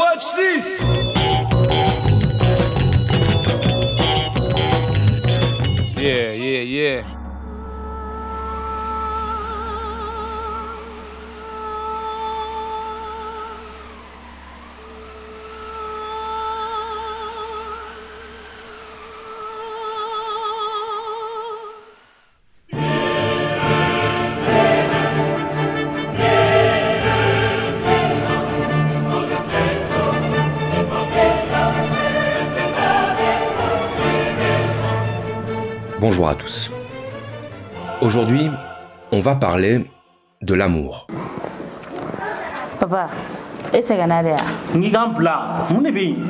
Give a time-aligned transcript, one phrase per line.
[0.00, 1.19] Watch this.
[36.20, 36.70] Bonjour à tous.
[38.02, 38.50] Aujourd'hui,
[39.10, 39.86] on va parler
[40.42, 41.06] de l'amour.
[42.78, 43.08] Papa,
[43.72, 44.42] e sɛgɛnna de ya
[44.74, 46.20] n k'i k'an bila mun de bɛ yen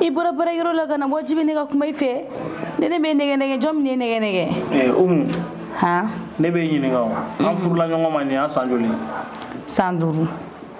[0.00, 2.24] i bɔra baarakɛyɔrɔ la ka na wajibi ne ka kuma i fɛ
[2.80, 5.26] ne ne bɛ nɛgɛ nɛgɛ jɔn min ye nɛgɛ nɛgɛ umu.
[5.82, 8.88] Han ne bɛ ɲininka o an furula ɲɔgɔn ma nin y'a san joli
[9.66, 10.26] san duuru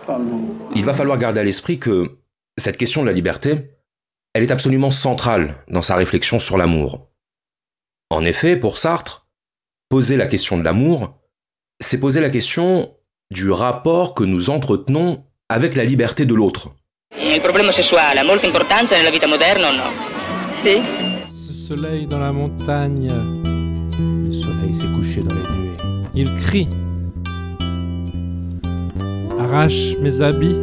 [0.07, 2.09] san duuru Il va falloir garder à l'esprit que
[2.57, 3.69] cette question de la liberté,
[4.33, 7.08] elle est absolument centrale dans sa réflexion sur l'amour.
[8.11, 9.27] En effet, pour Sartre,
[9.91, 11.15] poser la question de l'amour,
[11.79, 12.95] c'est poser la question
[13.31, 16.71] du rapport que nous entretenons avec la liberté de l'autre.
[17.21, 19.91] Il problema sessuale ha molta importanza nella vita moderna o no?
[20.63, 20.81] Sì.
[20.81, 23.13] Le soleil dans la montagne.
[24.27, 25.77] Le soleil s'est couché dans les nuées.
[26.15, 26.69] Il crie.
[29.39, 30.57] Arrache mes habits.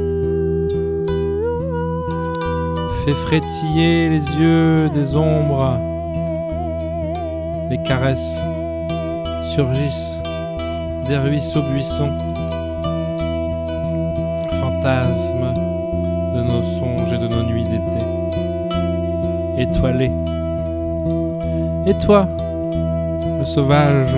[3.05, 5.94] Fait frétiller les yeux des ombres.
[7.69, 8.39] Les caresses
[9.41, 10.21] surgissent
[11.07, 12.11] des ruisseaux buissons.
[14.59, 15.53] Fantasmes
[16.35, 18.03] de nos songes et de nos nuits d'été.
[19.57, 20.11] Étoilés.
[21.87, 22.27] Et toi,
[23.39, 24.15] le sauvage,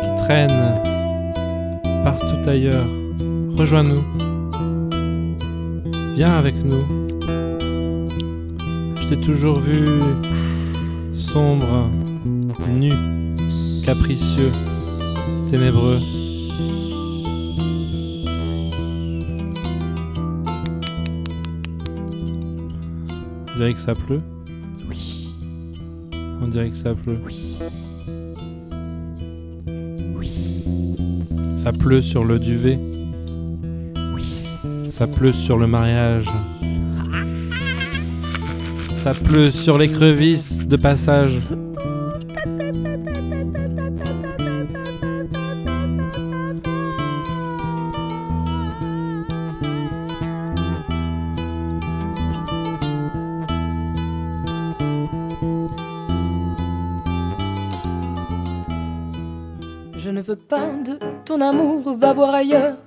[0.00, 0.74] qui traîne
[2.04, 2.86] partout ailleurs,
[3.56, 4.04] rejoins-nous.
[6.14, 6.84] Viens avec nous.
[8.96, 9.84] Je t'ai toujours vu
[11.14, 11.90] sombre,
[12.68, 12.90] nu,
[13.84, 14.50] capricieux,
[15.50, 15.98] ténébreux.
[23.54, 24.20] On dirait que ça pleut.
[24.88, 25.28] Oui.
[26.42, 27.20] On dirait que ça pleut.
[27.24, 27.58] Oui.
[30.16, 30.28] Oui.
[31.56, 32.78] Ça pleut sur le duvet.
[34.12, 34.48] Oui.
[34.88, 36.26] Ça pleut sur le mariage.
[39.04, 41.38] Ça pleut sur l'écrevisse de passage.
[59.98, 62.78] Je ne veux pas de ton amour, va voir ailleurs.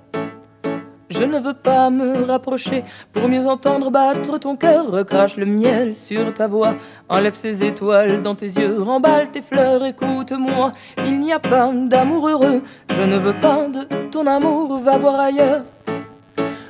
[1.20, 4.92] Je ne veux pas me rapprocher pour mieux entendre battre ton cœur.
[4.92, 6.76] Recrache le miel sur ta voix,
[7.10, 10.72] enlève ces étoiles dans tes yeux, remballe tes fleurs, écoute-moi.
[11.06, 12.62] Il n'y a pas d'amour heureux.
[12.92, 15.64] Je ne veux pas de ton amour, va voir ailleurs.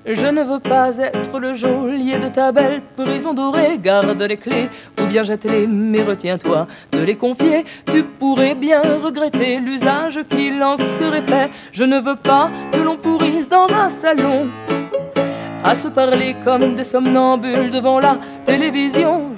[0.09, 3.77] Je ne veux pas être le geôlier de ta belle prison dorée.
[3.77, 4.69] Garde les clés
[5.01, 7.65] ou bien jette-les, mais retiens-toi de les confier.
[7.91, 11.49] Tu pourrais bien regretter l'usage qu'il en serait fait.
[11.73, 14.49] Je ne veux pas que l'on pourrisse dans un salon
[15.61, 19.35] à se parler comme des somnambules devant la télévision.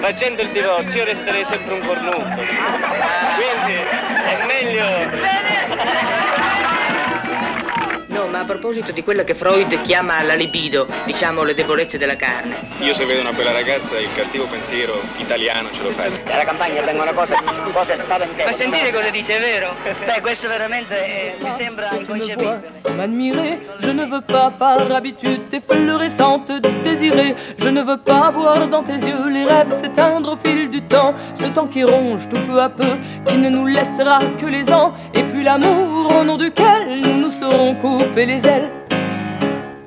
[0.00, 2.22] Facendo il divorzio io resterei sempre un cornuto.
[3.36, 6.25] Quindi è.
[8.16, 12.16] No, ma a proposito di quello che Freud chiama la libido, diciamo le debolezze della
[12.16, 12.56] carne.
[12.78, 16.08] Io se vedo una bella ragazza il cattivo pensiero italiano ce lo fa.
[16.24, 17.36] Dalla campagna vengono cose,
[17.74, 18.44] cose spaventose.
[18.46, 19.74] Ma sentire cosa dice, è vero?
[20.06, 22.70] Beh, questo veramente eh, mi sembra inconcepibile.
[22.72, 26.52] sans m'admirer, je ne veux pas par habitude tes fluorescentes
[26.82, 27.34] désirées.
[27.58, 31.12] Je ne veux pas voir dans tes yeux les rêves s'éteindre au fil du temps.
[31.34, 32.96] Ce temps qui ronge tout peu à peu,
[33.26, 34.94] qui ne nous laissera que les ans.
[35.12, 37.74] Et puis l'amour au nom duquel nous nous serons
[38.14, 38.70] les ailes.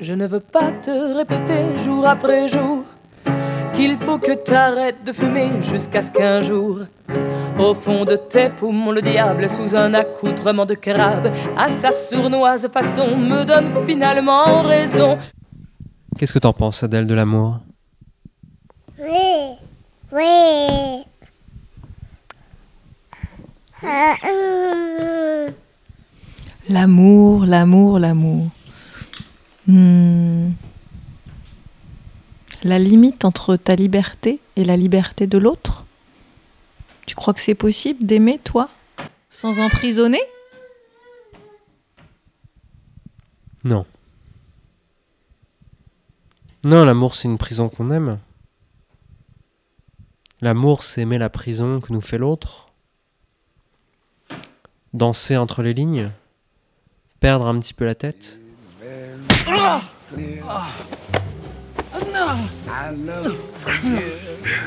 [0.01, 2.83] Je ne veux pas te répéter jour après jour
[3.75, 6.80] qu'il faut que t'arrêtes de fumer jusqu'à ce qu'un jour,
[7.57, 12.68] au fond de tes poumons, le diable, sous un accoutrement de crabe, à sa sournoise
[12.68, 15.18] façon, me donne finalement raison.
[16.18, 17.60] Qu'est-ce que t'en penses, Adèle, de l'amour?
[19.00, 19.57] Oui,
[20.12, 21.06] oui.
[23.81, 25.54] Ah, hum.
[26.69, 28.48] L'amour, l'amour, l'amour.
[29.66, 30.51] Hmm.
[32.62, 35.86] La limite entre ta liberté et la liberté de l'autre?
[37.07, 38.69] Tu crois que c'est possible d'aimer, toi,
[39.31, 40.21] sans emprisonner?
[43.63, 43.88] Non.
[46.63, 48.19] Non, l'amour, c'est une prison qu'on aime.
[50.39, 52.69] L'amour, c'est aimer la prison que nous fait l'autre.
[54.94, 56.12] Danser entre les lignes.
[57.19, 58.38] Perdre un petit peu la tête.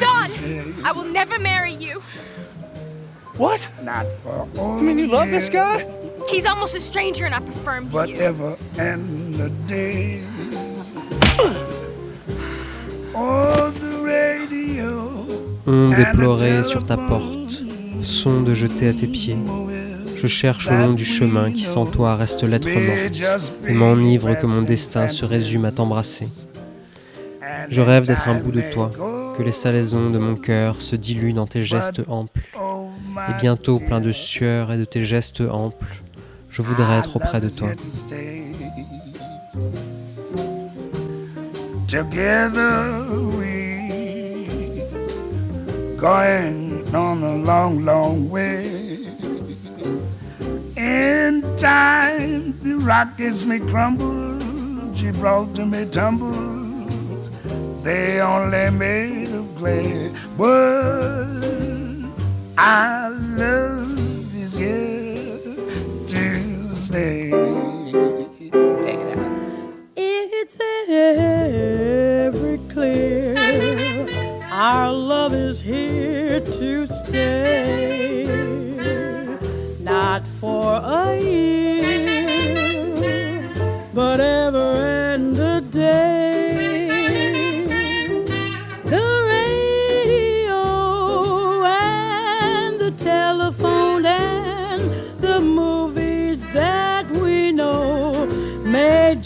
[0.01, 0.27] Don,
[0.85, 2.03] I will never marry you.
[3.39, 3.67] What?
[3.83, 5.87] Not for You mean you love this guy?
[6.29, 8.15] He's almost a stranger and I prefer him to you.
[8.15, 10.21] Whatever and the day.
[15.67, 17.63] Onde éplorée sur ta porte,
[18.03, 19.39] son de jeter à tes pieds.
[20.23, 24.47] Je cherche au long du chemin qui sans toi reste lettre morte et m'enivre que
[24.47, 26.47] mon destin se résume à t'embrasser.
[27.69, 28.89] Je rêve d'être un bout de toi,
[29.37, 32.41] que les salaisons de mon cœur se diluent dans tes gestes amples.
[33.31, 36.03] Et bientôt, plein de sueur et de tes gestes amples,
[36.51, 37.71] je voudrais être auprès de toi.
[41.89, 43.03] Together
[43.37, 44.47] we
[45.99, 48.82] going on a long, long way.
[51.57, 54.39] Time, the Rockies may crumble,
[54.93, 56.33] Gibraltar may tumble.
[57.83, 61.29] They only made of clay, but
[62.59, 65.39] our love is here
[66.07, 67.31] to stay.
[68.83, 69.75] Take it out.
[69.97, 70.73] It's very
[72.71, 73.37] clear
[74.51, 74.91] our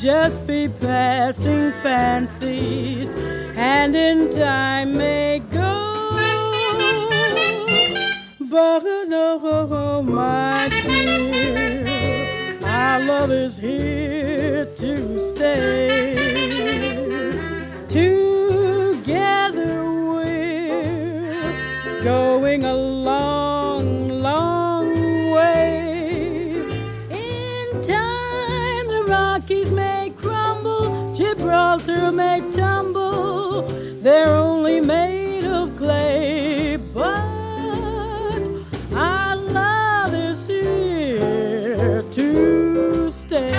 [0.07, 3.17] just be passing fancies
[3.57, 6.13] and in time may go.
[8.39, 11.87] But oh, my dear,
[12.65, 16.15] our love is here to stay.
[17.89, 18.26] Together
[32.13, 33.63] May tumble.
[34.01, 37.19] They're only made of clay, but
[38.95, 43.53] our love is here to stay.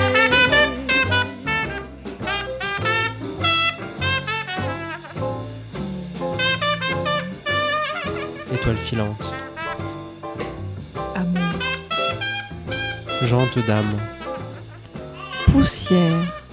[8.54, 9.34] Étoile filante,
[11.16, 11.40] Amour.
[13.28, 14.00] jante d'âme,
[15.52, 16.47] Poussière.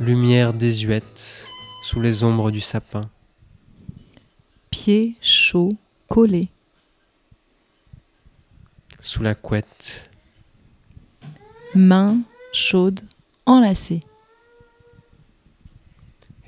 [0.00, 1.46] Lumière désuète
[1.84, 3.08] sous les ombres du sapin,
[4.70, 5.72] Pieds chauds
[6.08, 6.48] collés.
[9.00, 10.10] sous la couette,
[11.74, 12.18] Mains
[12.52, 13.00] chaudes
[13.46, 14.02] enlacées.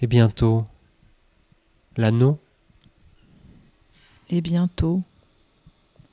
[0.02, 0.64] et bientôt
[1.96, 2.38] l'anneau,
[4.32, 5.02] Et bientôt,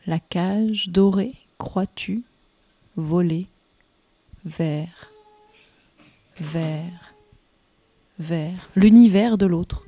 [0.08, 2.24] la cage dorée, crois-tu,
[2.96, 3.48] volée,
[4.44, 5.12] vers,
[6.40, 7.14] vers,
[8.20, 9.84] vers l'univers de l'autre.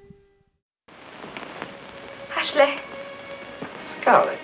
[2.40, 2.70] Ashley,
[4.00, 4.40] Scarlett.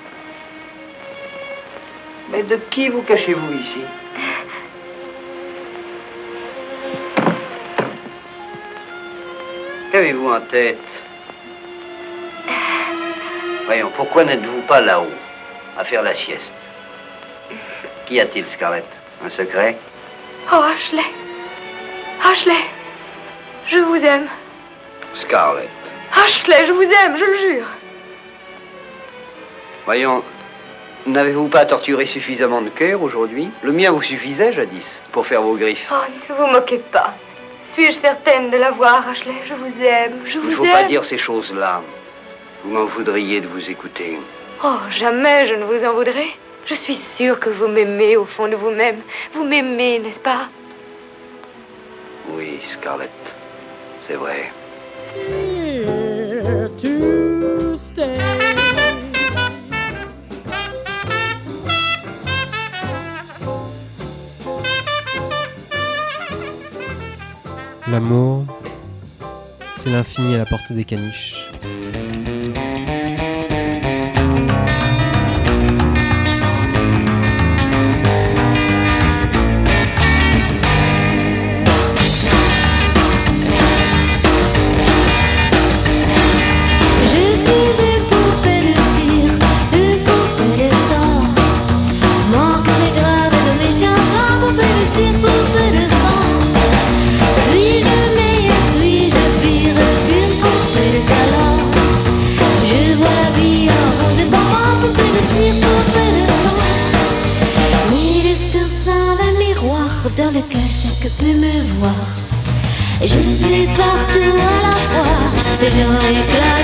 [2.32, 3.82] Mais de qui vous cachez-vous ici?
[9.92, 10.78] Qu'avez-vous en tête?
[13.66, 15.14] Voyons, pourquoi n'êtes-vous pas là-haut,
[15.78, 16.52] à faire la sieste?
[18.06, 18.86] Qu'y a-t-il, Scarlett?
[19.24, 19.78] Un secret?
[20.52, 21.06] Oh Ashley,
[22.24, 22.62] Ashley,
[23.68, 24.28] je vous aime.
[25.16, 25.70] Scarlett.
[26.14, 27.66] Ashley, je vous aime, je le jure.
[29.86, 30.24] Voyons,
[31.06, 33.50] n'avez-vous pas torturé suffisamment de cœur aujourd'hui?
[33.62, 35.92] Le mien vous suffisait jadis pour faire vos griffes.
[35.92, 35.96] Oh,
[36.30, 37.14] ne vous moquez pas.
[37.74, 39.36] Suis-je certaine de l'avoir, Ashley?
[39.48, 40.72] Je vous aime, je Il vous ne faut aime.
[40.72, 41.82] pas dire ces choses-là.
[42.64, 44.18] Vous m'en voudriez de vous écouter.
[44.64, 46.30] Oh, jamais je ne vous en voudrais.
[46.68, 49.02] Je suis sûre que vous m'aimez au fond de vous-même.
[49.34, 50.48] Vous m'aimez, n'est-ce pas?
[52.30, 53.12] Oui, Scarlett,
[54.08, 54.52] c'est vrai.
[55.16, 58.18] Here to stay?
[67.96, 68.46] l'amour,
[69.78, 71.35] c'est l'infini à la portée des caniches.
[113.08, 115.18] Je suis partout à la fois,
[115.62, 116.55] les gens éclats